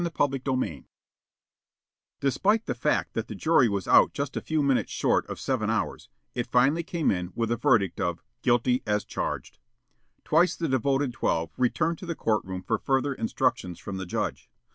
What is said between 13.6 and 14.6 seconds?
from the judge.